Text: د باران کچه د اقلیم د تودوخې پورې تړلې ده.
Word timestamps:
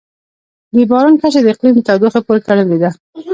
د 0.75 0.77
باران 0.89 1.15
کچه 1.21 1.39
د 1.41 1.47
اقلیم 1.53 1.75
د 1.77 1.81
تودوخې 1.87 2.21
پورې 2.25 2.39
تړلې 2.47 2.77
ده. 2.83 2.89